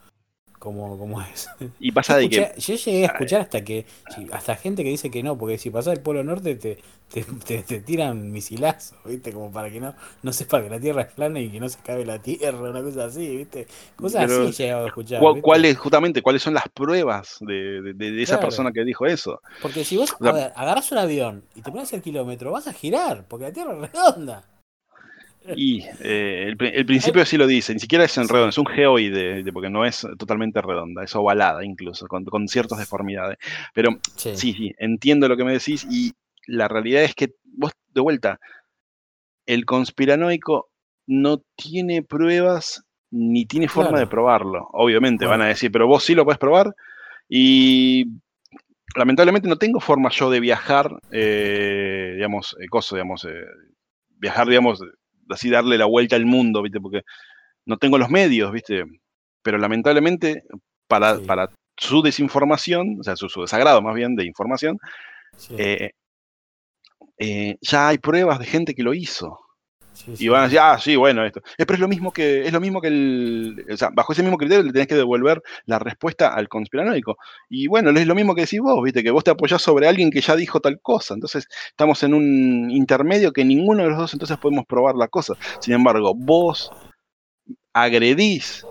[0.61, 1.49] cómo, cómo es.
[1.81, 2.53] Y pasa de que.
[2.57, 3.87] Yo llegué a escuchar hasta que.
[4.31, 6.79] Hasta gente que dice que no, porque si pasas el Polo Norte te,
[7.13, 7.25] te,
[7.63, 9.33] te, tiran misilazos, ¿viste?
[9.33, 11.79] Como para que no, no sepa que la Tierra es plana y que no se
[11.81, 13.67] cabe la Tierra, una cosa así, ¿viste?
[13.97, 15.21] Cosas así llegado a escuchar.
[15.43, 19.41] ¿cuál, justamente, ¿cuáles son las pruebas de, de, esa persona que dijo eso?
[19.63, 23.25] Porque si vos, ver, agarras un avión y te pones el kilómetro, vas a girar,
[23.27, 24.45] porque la Tierra es redonda.
[25.57, 29.43] Y eh, el, principio sí lo dice, ni siquiera es en redondo, es un geoide,
[29.53, 33.39] porque no es totalmente redonda, es ovalada incluso, con, ciertas deformidades.
[33.75, 34.37] Pero sí.
[34.37, 36.13] sí, entiendo lo que me decís y
[36.47, 38.39] la realidad es que vos, de vuelta,
[39.47, 40.71] el conspiranoico
[41.07, 44.69] no tiene pruebas ni tiene forma de probarlo.
[44.73, 46.75] Obviamente van a decir, pero vos sí lo puedes probar.
[47.29, 48.05] Y
[48.95, 53.27] lamentablemente no tengo forma yo de viajar, eh, digamos, eh, cosa, digamos,
[54.19, 54.81] viajar, digamos,
[55.31, 56.81] así darle la vuelta al mundo, ¿viste?
[56.81, 57.03] Porque
[57.67, 58.85] no tengo los medios, ¿viste?
[59.43, 60.45] Pero lamentablemente,
[60.87, 64.79] para, para su desinformación, o sea, su, desagrado más bien de información,
[65.57, 65.93] eh,
[67.19, 69.39] eh, ya hay pruebas de gente que lo hizo.
[70.19, 71.41] Y van a decir, ah, sí, bueno, esto.
[71.59, 73.67] Eh, pero es lo mismo que, es lo mismo que el.
[73.73, 77.17] O sea, bajo ese mismo criterio le tenés que devolver la respuesta al conspiranoico.
[77.49, 80.11] Y bueno, es lo mismo que decís vos, viste, que vos te apoyás sobre alguien
[80.11, 81.15] que ya dijo tal cosa.
[81.15, 85.35] Entonces, estamos en un intermedio que ninguno de los dos entonces podemos probar la cosa.
[85.61, 86.71] Sin embargo, vos
[87.73, 88.65] agredís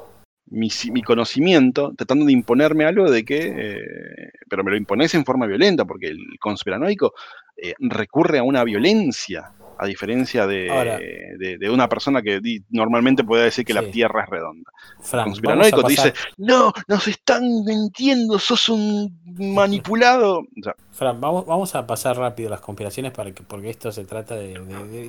[0.49, 5.45] mi, conocimiento, tratando de imponerme algo de que, eh, pero me lo imponés en forma
[5.45, 7.13] violenta, porque el conspiranoico
[7.55, 13.65] eh, recurre a una violencia, a diferencia de, de, una persona que normalmente puede decir
[13.65, 14.71] que la Tierra es redonda.
[15.13, 20.43] el conspiranoico te dice, no, nos están mintiendo, sos un manipulado.
[20.91, 24.59] Fran, vamos, vamos a pasar rápido las conspiraciones para que, porque esto se trata de,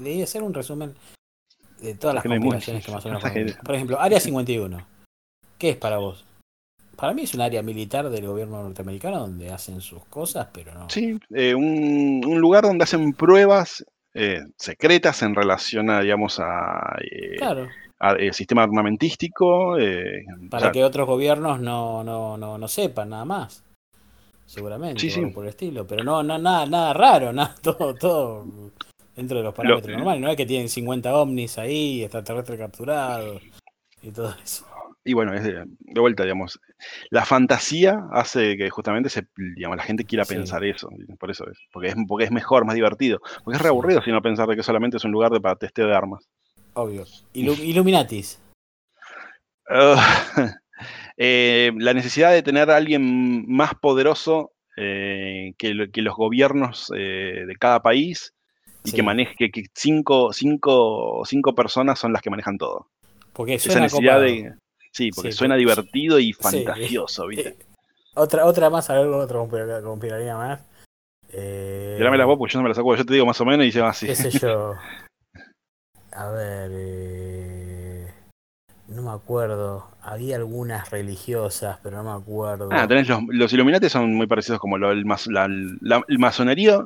[0.01, 0.95] de hacer un resumen
[1.81, 3.57] de todas las conspiraciones que más o menos.
[3.65, 4.87] Por ejemplo, Área 51.
[5.59, 6.25] ¿Qué es para vos?
[6.97, 10.91] Para mí es un área militar del gobierno norteamericano donde hacen sus cosas, pero no.
[10.91, 17.37] Sí, eh, un, lugar donde hacen pruebas eh, secretas en relación a, digamos, a, eh,
[17.37, 17.69] claro.
[18.33, 19.77] sistema armamentístico.
[20.51, 23.65] Para que otros gobiernos no, no, no, no sepan nada más.
[24.47, 25.87] Seguramente, sí, por el estilo.
[25.87, 28.47] Pero no, no, nada, nada raro, nada, todo, todo
[29.15, 30.23] dentro de los parámetros normales.
[30.23, 33.43] No es que tienen 50 ovnis ahí, extraterrestres capturados
[34.03, 34.67] y todo eso.
[35.05, 35.65] Y bueno, es de,
[35.99, 36.61] vuelta, digamos,
[37.11, 41.59] la fantasía hace que justamente se, digamos, la gente quiera pensar eso, por eso es,
[41.73, 44.63] porque es, porque es mejor, más divertido, porque es reaburrido si no pensar de que
[44.63, 46.29] solamente es un lugar de, para testeo de armas.
[46.75, 47.05] Obvio.
[47.33, 48.41] Illuminatis.
[51.23, 57.57] Eh, la necesidad de tener a alguien más poderoso eh, que, los gobiernos eh, de
[57.57, 58.33] cada país
[58.85, 62.89] y que maneje que cinco, cinco, cinco personas son las que manejan todo.
[63.35, 64.55] Porque Esa necesidad de
[64.93, 67.57] Sí, porque suena divertido y fantasioso, ¿viste?
[68.15, 69.39] Otra, otra más, a ver, otra
[69.83, 70.61] conspiraría más.
[71.33, 71.97] Eh...
[72.01, 73.73] la voz porque yo no me la saco, yo te digo más o menos y
[73.73, 74.07] se va así.
[74.07, 74.75] ¿Qué sé yo?
[76.13, 78.13] A ver, eh...
[78.89, 79.87] no me acuerdo.
[80.03, 82.69] Había algunas religiosas, pero no me acuerdo.
[82.73, 85.47] Ah, tenés los, los Illuminati son muy parecidos como lo, el, la,
[85.81, 86.83] la, el la masonería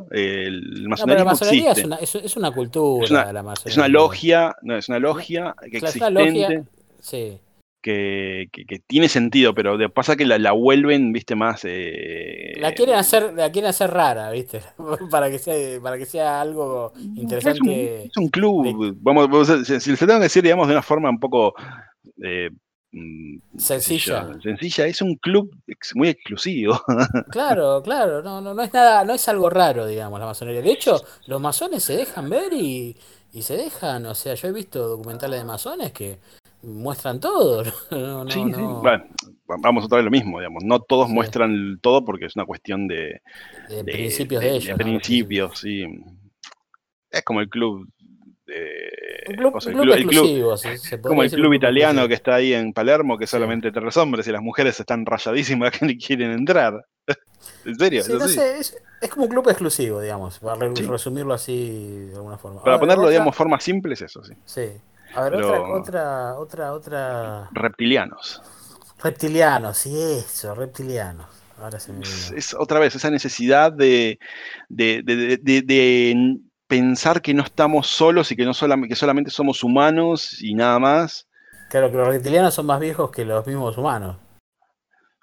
[1.72, 3.04] es, una, es, es, una, cultura.
[3.04, 3.72] Es una, la masonería.
[3.72, 6.10] Es una logia, no, es una logia que existente.
[6.10, 6.64] Logia,
[7.00, 7.40] sí
[7.84, 8.48] que,
[8.86, 11.60] tiene sentido, pero pasa que la, vuelven, viste, más...
[11.64, 14.62] Eh, la quieren hacer, la quieren hacer rara, viste,
[15.10, 18.06] para que sea, para que sea algo interesante.
[18.06, 21.54] Es un, club, vamos, si se tengo que decir, digamos, de una forma un poco
[22.22, 22.48] eh,
[22.92, 24.30] mm, sencilla.
[24.42, 25.50] sencilla, es un club
[25.94, 26.80] muy exclusivo.
[27.30, 30.62] Claro, claro, no, no, no es nada, no es algo raro, digamos, la masonería.
[30.62, 32.96] De hecho, los masones se dejan ver y,
[33.34, 36.18] y se dejan, o sea, yo he visto documentales de masones que
[36.62, 37.64] muestran todo.
[38.30, 39.04] sí, Bueno,
[39.60, 40.62] vamos otra vez lo mismo, digamos.
[40.62, 43.22] No todos muestran todo porque es una cuestión de,
[43.68, 44.78] de, principios de, ellos.
[44.78, 45.84] principios, sí.
[47.10, 47.88] Es como el club.
[49.28, 49.52] un club,
[51.02, 54.42] como el club italiano que está ahí en Palermo, que solamente tres hombres y las
[54.42, 56.86] mujeres están rayadísimas que ni quieren entrar.
[57.64, 58.00] ¿En serio?
[58.00, 62.62] ¿Es, es, como un club exclusivo, digamos, para resumirlo así de alguna forma.
[62.62, 64.34] Para ponerlo, digamos, forma simple es eso, sí.
[64.44, 64.72] Sí.
[65.14, 67.48] A ver, otra, otra, otra, otra.
[67.52, 68.42] Reptilianos.
[69.02, 71.26] Reptilianos, sí, eso, reptilianos.
[71.60, 74.18] Ahora se me es, otra vez esa necesidad de,
[74.68, 78.52] de, de, de, pensar que no estamos solos y que, no
[78.88, 81.28] que solamente somos humanos y nada más.
[81.70, 84.16] Claro, que los reptilianos son más viejos que los mismos humanos.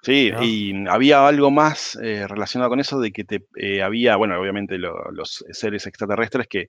[0.02, 4.38] Sí, y había algo más eh, relacionado con eso de que te, eh, había, bueno,
[4.40, 6.68] obviamente los seres extraterrestres que,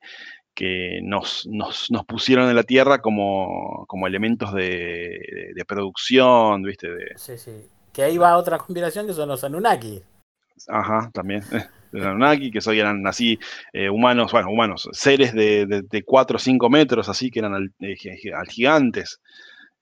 [0.53, 6.89] que nos, nos, nos, pusieron en la Tierra como, como elementos de, de, producción, ¿viste?
[6.89, 7.51] De, sí, sí.
[7.91, 10.03] Que ahí va otra conspiración que son los Anunnaki.
[10.67, 11.43] Ajá, también.
[11.91, 13.37] Los Anunnaki, que son, eran así
[13.71, 17.71] eh, humanos, bueno, humanos, seres de, de, 4 o 5 metros, así que eran al,
[18.49, 19.21] gigantes.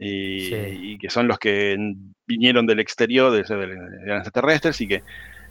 [0.04, 1.78] Y, que son los que
[2.26, 5.04] vinieron del exterior, de, eran extraterrestres y que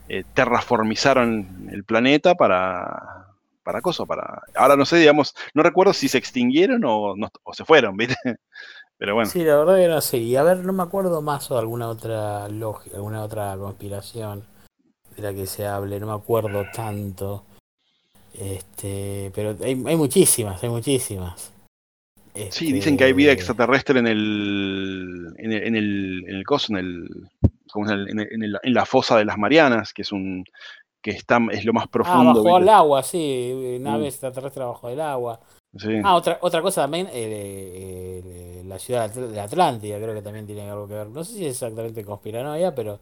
[0.08, 3.26] eh, terraformizaron el planeta para,
[3.62, 4.42] para cosas, para...
[4.56, 8.16] Ahora no sé, digamos, no recuerdo si se extinguieron o, o se fueron, ¿viste?
[8.98, 9.30] Pero bueno.
[9.30, 10.18] Sí, la verdad que no sé.
[10.18, 14.44] Y a ver, no me acuerdo más o alguna otra lógica, alguna otra conspiración
[15.16, 17.44] de la que se hable, no me acuerdo tanto.
[18.34, 21.52] Este, pero hay, hay muchísimas, hay muchísimas.
[22.50, 26.44] Sí, dicen que hay vida este extraterrestre en el, en el, en el, en el
[26.44, 27.08] coso, en el,
[27.74, 30.44] en, el, en, la fosa de las Marianas, que es un,
[31.02, 32.40] que está, es lo más ah, profundo.
[32.40, 34.06] Ah, bajo el agua, sí, naves mm.
[34.06, 35.40] extraterrestres bajo el agua.
[36.02, 40.88] Ah, otra, otra cosa también, eh, la ciudad de Atlántida creo que también tiene algo
[40.88, 41.08] que ver.
[41.08, 42.98] No sé si es exactamente conspiranoia, pero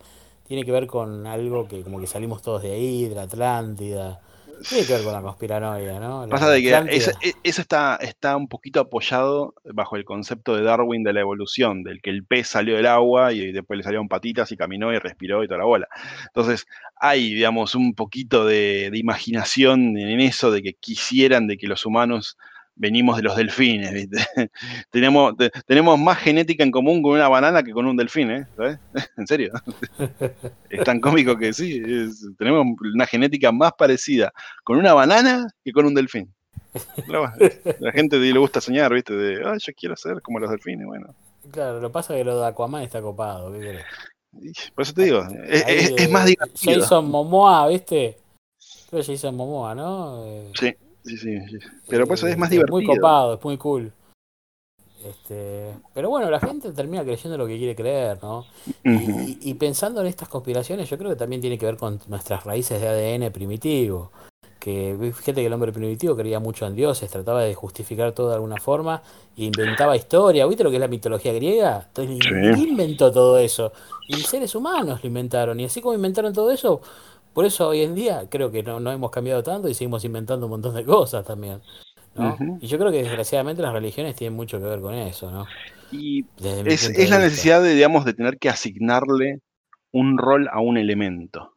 [0.46, 4.20] tiene que ver con algo que como que salimos todos de ahí, de la Atlántida.
[4.66, 6.27] Tiene que ver con la conspiranoia, ¿no?
[6.29, 11.03] Pasa de que e, eso, está, está un poquito apoyado bajo el concepto de Darwin
[11.03, 14.51] de la evolución, del que el pez salió del agua y después le salieron patitas
[14.53, 15.88] y caminó y respiró y toda la bola.
[16.27, 16.66] Entonces,
[16.97, 21.87] hay, digamos, un poquito de, de imaginación en eso, de que quisieran de que los
[21.87, 22.37] humanos
[22.79, 24.17] venimos de los delfines, ¿viste?
[24.91, 25.35] tenemos,
[25.67, 28.47] tenemos más genética en común con una banana que con un delfín, ¿eh?
[28.57, 28.79] ¿Sabes?
[29.17, 29.53] en serio.
[30.71, 31.83] es tan cómico que sí,
[32.38, 34.33] tenemos una genética más parecida
[34.64, 36.33] con una banana que con un delfín.
[37.81, 39.14] la gente le gusta soñar, ¿viste?
[39.14, 41.14] De, ah, yo quiero ser como los delfines, bueno.
[41.51, 43.85] Claro, lo pasa que lo de Aquaman está copado, ¿qué querés?
[44.75, 46.81] Por eso te digo, es, más divertido.
[46.81, 48.19] Jason Momoa, ¿viste?
[48.91, 50.23] Creo que Jason Momoa, ¿no?
[50.55, 50.77] Sí.
[51.09, 52.77] Sí, sí, Pero pues es más divertido.
[52.77, 53.92] Muy copado, es muy cool.
[55.05, 58.44] Este, pero bueno, la gente termina creyendo lo que quiere creer, ¿no?
[58.85, 62.81] y, pensando en estas conspiraciones, yo creo que también tiene que ver con nuestras raíces
[62.81, 64.11] de ADN primitivo.
[64.59, 68.35] Que fíjate que el hombre primitivo creía mucho en dioses, trataba de justificar todo de
[68.35, 69.01] alguna forma,
[69.37, 70.47] inventaba historia.
[70.47, 71.85] ¿Viste lo que es la mitología griega?
[71.87, 73.73] Entonces, ¿Quién inventó todo eso?
[74.09, 75.61] Y seres humanos lo inventaron.
[75.61, 76.81] Y así como inventaron todo eso,
[77.38, 80.46] por eso hoy en día creo que no, no hemos cambiado tanto y seguimos inventando
[80.46, 81.61] un montón de cosas también.
[82.61, 85.46] Y yo creo que desgraciadamente las religiones tienen mucho que ver con eso, ¿no?
[85.92, 86.27] Y
[86.66, 89.38] es, es la necesidad de, digamos, de tener que asignarle
[89.92, 91.55] un rol a un elemento.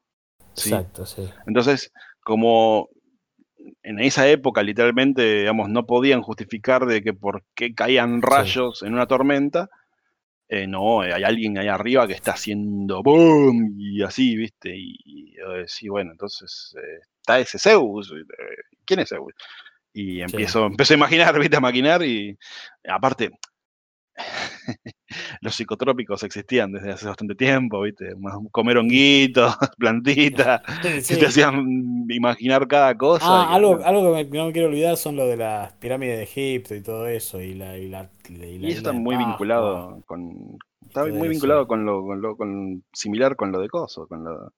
[0.53, 0.69] ¿sí?
[0.69, 1.27] Exacto, sí.
[1.47, 1.91] Entonces,
[2.23, 2.89] como
[3.81, 8.93] en esa época literalmente, digamos, no podían justificar de que por qué caían rayos en
[8.93, 9.71] una tormenta,
[10.53, 14.75] eh, no, eh, hay alguien ahí arriba que está haciendo boom y así, ¿viste?
[14.75, 18.13] Y, eh, sí, bueno, entonces eh, está ese Zeus,
[18.83, 19.33] ¿quién es Zeus?
[19.93, 21.55] Y empiezo, empiezo a imaginar, ¿viste?
[21.55, 22.37] A maquinar y
[22.85, 23.31] aparte,
[25.41, 28.13] los psicotrópicos existían desde hace bastante tiempo, ¿viste?
[28.51, 30.61] Comer honguitos, plantitas,
[31.07, 33.43] que te hacían imaginar cada cosa.
[33.43, 36.23] Ah, y, algo, que me- no me quiero olvidar son lo de las pirámides de
[36.23, 39.17] Egipto y todo eso, y la, y la, y la y isla eso está muy
[39.17, 40.57] vinculado con.
[40.87, 41.29] Está muy eso.
[41.29, 44.53] vinculado con lo, con lo con, similar con lo de Coso, con lo,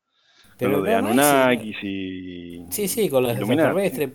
[0.60, 2.66] con lo de Anunnakis y.
[2.70, 3.38] Sí, sí, con los Illuminati.
[3.38, 4.10] extraterrestres.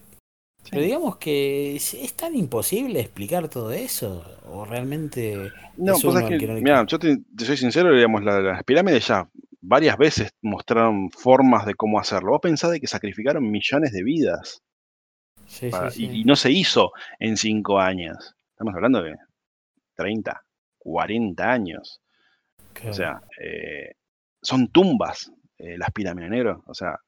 [0.70, 6.16] Pero digamos que es, es tan imposible explicar todo eso, o realmente No, es pues
[6.16, 8.64] es el que, que no le- mira, yo te, te soy sincero, digamos, la- las
[8.64, 9.28] pirámides ya
[9.60, 12.30] varias veces mostraron formas de cómo hacerlo.
[12.32, 14.62] Vos pensás de que sacrificaron millones de vidas
[15.46, 18.34] Sí, para- sí, y- no se hizo en cinco años.
[18.52, 19.14] Estamos hablando de
[19.96, 20.42] 30,
[20.78, 22.00] 40 años.
[22.72, 22.90] Claro.
[22.90, 23.92] O sea, eh,
[24.42, 26.62] son tumbas eh, las pirámides, negro.
[26.66, 26.98] O sea,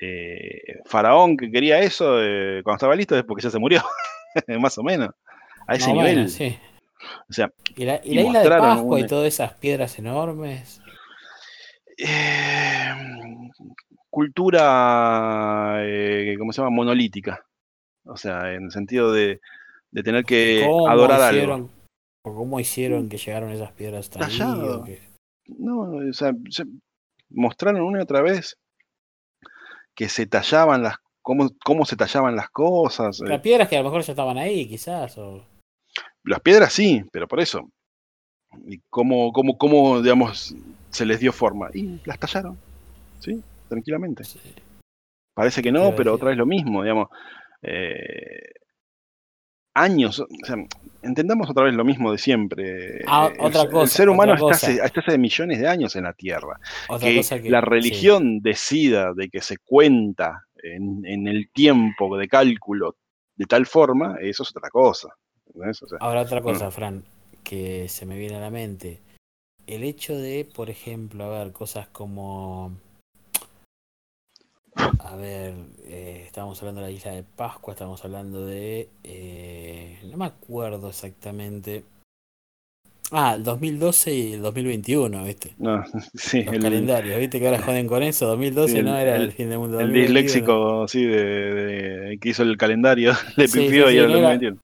[0.00, 3.82] eh, Faraón que quería eso eh, cuando estaba listo es porque ya se murió,
[4.60, 5.10] más o menos.
[5.66, 6.28] A ese nivel.
[6.28, 6.56] sí.
[7.28, 10.80] O sea, Y la, y y la isla de Pascua y todas esas piedras enormes.
[11.98, 12.92] eh,
[14.10, 16.70] cultura, eh, ¿cómo se llama?
[16.76, 17.44] Monolítica.
[18.04, 19.40] O sea, en el sentido de,
[19.90, 21.36] de tener que ¿Cómo adorar algo.
[21.36, 21.70] hicieron,
[22.22, 24.10] ¿Cómo hicieron que llegaron esas piedras
[24.84, 25.00] que-
[25.58, 26.64] No, o sea, se-
[27.30, 28.56] mostraron una y otra vez
[29.94, 33.20] que se tallaban las, cómo, cómo se tallaban las cosas.
[33.20, 35.16] eh, Las piedras que a lo mejor ya estaban ahí, quizás.
[35.18, 35.44] O...
[36.24, 37.68] Las piedras sí, pero por eso.
[38.66, 40.54] ¿Y cómo, cómo, cómo, digamos,
[40.90, 41.70] se les dio forma?
[41.72, 42.58] Y las tallaron,
[43.20, 43.42] ¿sí?
[43.68, 44.24] Tranquilamente.
[44.24, 44.38] sí.
[45.34, 47.08] Parece que ¿Qué no, pero otra vez lo mismo, digamos.
[47.62, 48.52] eh,
[49.74, 50.56] años, o sea,
[51.02, 53.02] entendamos otra vez lo mismo de siempre.
[53.06, 55.68] Ah, eh, el, otra el cosa, ser humano otra está hace, está hace millones de
[55.68, 56.58] años en la Tierra.
[56.88, 57.50] Otra que, cosa que.
[57.50, 57.66] la sí.
[57.66, 62.96] religión decida de que se cuenta en, en el tiempo de cálculo
[63.36, 65.08] de tal forma, eso es otra cosa.
[65.46, 65.82] ¿entendés?
[65.82, 66.72] O sea, Ahora otra cosa, Mm.
[66.72, 67.04] Fran,
[67.42, 69.00] que se me viene a la mente.
[69.66, 72.72] El hecho de, por ejemplo, a ver, cosas como...
[74.76, 75.54] A ver,
[75.84, 78.88] eh, estábamos hablando de la isla de Pascua, estábamos hablando de...
[79.04, 81.84] eh, no me acuerdo exactamente.
[83.10, 85.52] Ah, el 2012 y el 2021, ¿viste?
[85.58, 87.38] no, sí, Los el, calendarios, ¿viste?
[87.38, 88.26] Que ahora joden con eso.
[88.26, 89.78] 2012 Sí, no era el, el- fin del mundo.
[89.80, 90.06] el 2021.
[90.22, 94.12] disléxico sí, de, de- que hizo el calendario, le Sí, pifió sí, y era el
[94.12, 94.58] no era- 2021.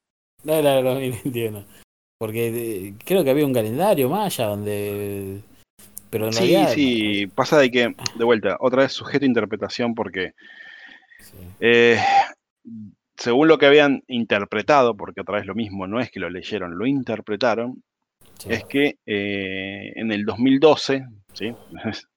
[0.44, 1.64] No era el 2021.
[2.18, 2.48] Porque
[2.88, 5.40] eh, creo que había un calendario maya donde...
[6.10, 6.68] Pero en Sí, realidad...
[6.72, 10.32] sí, pasa de que, de vuelta, otra vez sujeto a interpretación porque
[11.20, 11.36] Sí.
[11.60, 11.98] eh,
[13.16, 16.78] según lo que habían interpretado, porque otra vez lo mismo, no es que lo leyeron,
[16.78, 17.82] lo interpretaron,
[18.38, 18.48] Sí.
[18.52, 21.52] es que eh, en el 2012, ¿sí?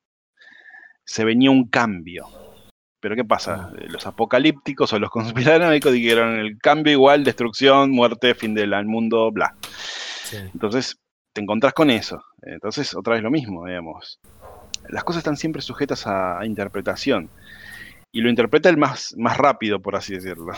[1.04, 2.28] se venía un cambio.
[3.00, 3.72] Pero ¿qué pasa?
[3.72, 3.74] Ah.
[3.90, 5.10] Los apocalípticos o los
[5.50, 9.56] conspiranoicos dijeron el cambio igual, destrucción, muerte, fin del mundo, bla.
[10.24, 10.38] Sí.
[10.54, 10.98] Entonces
[11.34, 12.24] te encontrás con eso.
[12.42, 14.20] Entonces otra vez lo mismo, digamos.
[14.90, 17.30] Las cosas están siempre sujetas a, a interpretación.
[18.12, 20.54] Y lo interpreta el más, más rápido, por así decirlo.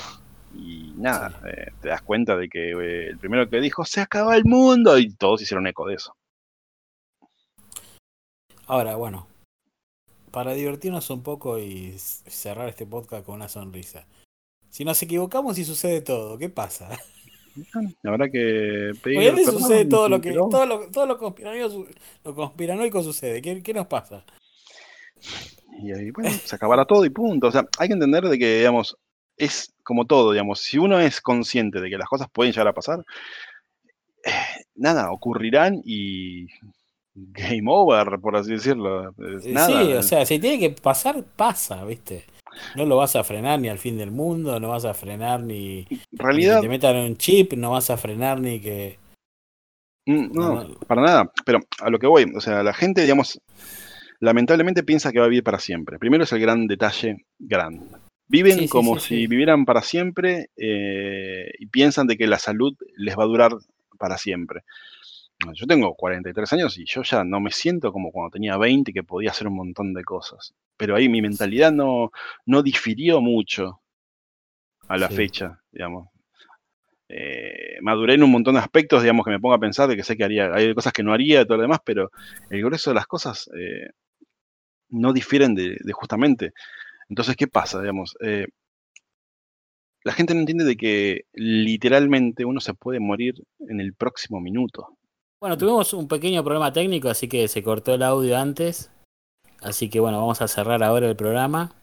[0.56, 1.50] Y nada, Sí.
[1.50, 4.98] eh, te das cuenta de que eh, el primero que dijo, se acaba el mundo,
[4.98, 6.16] y todos hicieron eco de eso.
[8.66, 9.28] Ahora, bueno,
[10.32, 14.06] para divertirnos un poco y cerrar este podcast con una sonrisa.
[14.70, 16.90] Si nos equivocamos y sucede todo, ¿qué pasa?
[18.04, 21.88] Habrá que pedir sucede todo lo que todo lo, todo lo conspiranoico, su-
[22.24, 23.42] lo conspiranoico sucede.
[23.42, 24.26] ¿Qué, qué nos pasa?
[25.82, 27.48] Y ahí, bueno, se acabará todo y punto.
[27.48, 28.98] O sea, hay que entender de que, digamos,
[29.38, 32.74] es como todo, digamos, si uno es consciente de que las cosas pueden llegar a
[32.74, 33.04] pasar,
[34.26, 34.32] eh,
[34.76, 36.48] nada, ocurrirán y
[37.16, 39.10] game over, por así decirlo.
[39.36, 39.68] Es Eh, nada.
[39.86, 42.26] Sí, o sea, si tiene que pasar, pasa, ¿viste?
[42.76, 45.86] No lo vas a frenar ni al fin del mundo, no vas a frenar ni,
[45.90, 48.98] ni que realidad, te metan un chip, no vas a frenar ni que...
[50.06, 51.32] mm, no, no, para nada.
[51.46, 53.40] Pero a lo que voy, o sea, la gente, digamos,
[54.20, 56.00] lamentablemente piensa que va a vivir para siempre.
[56.00, 57.86] Primero es el gran detalle grande.
[58.28, 59.28] Viven Sí, sí, como sí, si sí.
[59.28, 63.52] vivieran para siempre eh, y piensan de que la salud les va a durar
[64.00, 64.62] para siempre.
[65.54, 69.04] Yo tengo 43 años y yo ya no me siento como cuando tenía 20 que
[69.04, 70.54] podía hacer un montón de cosas.
[70.78, 72.12] Pero ahí mi mentalidad no,
[72.46, 73.82] no difirió mucho
[74.88, 75.16] a la Sí.
[75.16, 76.08] fecha, digamos.
[77.10, 80.04] eh, maduré en un montón de aspectos, digamos, que me pongo a pensar de que
[80.04, 82.12] sé que haría, hay cosas que no haría y todo lo demás, pero
[82.50, 83.90] el grueso de las cosas eh,
[84.90, 86.54] no difieren de, justamente.
[87.10, 87.82] Entonces, ¿qué pasa?
[87.82, 88.48] Digamos, eh,
[90.04, 93.36] la gente no entiende de que literalmente uno se puede morir
[93.68, 94.98] en el próximo minuto.
[95.44, 98.90] Bueno, tuvimos un pequeño problema técnico, así que se cortó el audio antes.
[99.60, 101.76] Así que bueno, vamos a cerrar ahora el programa.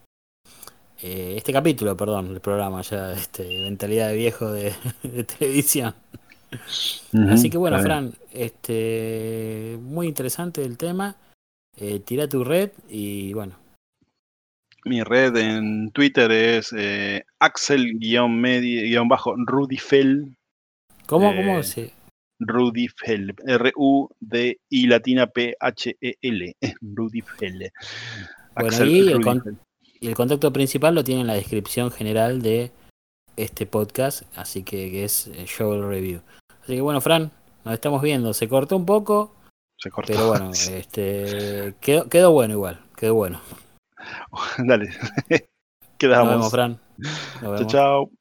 [1.02, 4.72] Eh, este capítulo, perdón, el programa ya, este, mentalidad de viejo de,
[5.38, 5.94] televisión.
[7.28, 11.16] Así que bueno, Fran, este, muy interesante el tema.
[11.76, 13.56] Eh, tira tu red y bueno.
[14.86, 20.34] Mi red en Twitter es eh, Axel-Rudifel.
[21.04, 21.36] ¿Cómo?
[21.36, 21.99] ¿Cómo se?
[22.40, 23.34] Rudifel.
[23.46, 26.56] R-U-D-I latina P-H-E-L.
[26.80, 27.72] Rudifel.
[28.56, 29.58] Bueno, ahí el,
[30.00, 32.72] y el contacto principal lo tiene en la descripción general de
[33.36, 36.22] este podcast, así que, es eh, Show Review.
[36.62, 37.30] Así que bueno, Fran,
[37.64, 38.32] nos estamos viendo.
[38.32, 39.34] Se cortó un poco,
[39.76, 40.12] se cortó.
[40.12, 43.40] pero bueno, este, quedó, quedó bueno igual, quedó bueno.
[44.58, 44.90] Dale,
[45.98, 46.26] quedamos.
[46.26, 46.80] Nos vemos, Fran.
[47.42, 47.60] Nos vemos.
[47.60, 48.19] Chao, chao.